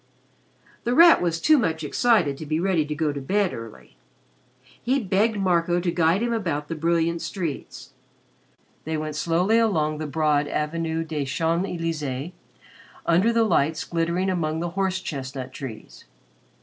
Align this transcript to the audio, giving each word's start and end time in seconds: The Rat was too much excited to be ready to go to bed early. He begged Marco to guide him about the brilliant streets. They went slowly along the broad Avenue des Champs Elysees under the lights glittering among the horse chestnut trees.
The 0.83 0.95
Rat 0.95 1.21
was 1.21 1.39
too 1.39 1.59
much 1.59 1.83
excited 1.83 2.35
to 2.39 2.45
be 2.47 2.59
ready 2.59 2.87
to 2.87 2.95
go 2.95 3.13
to 3.13 3.21
bed 3.21 3.53
early. 3.53 3.97
He 4.81 4.99
begged 4.99 5.37
Marco 5.37 5.79
to 5.79 5.91
guide 5.91 6.23
him 6.23 6.33
about 6.33 6.69
the 6.69 6.73
brilliant 6.73 7.21
streets. 7.21 7.91
They 8.83 8.97
went 8.97 9.15
slowly 9.15 9.59
along 9.59 9.99
the 9.99 10.07
broad 10.07 10.47
Avenue 10.47 11.03
des 11.03 11.25
Champs 11.25 11.69
Elysees 11.69 12.31
under 13.05 13.31
the 13.31 13.43
lights 13.43 13.83
glittering 13.83 14.31
among 14.31 14.59
the 14.59 14.69
horse 14.71 14.99
chestnut 14.99 15.53
trees. 15.53 16.05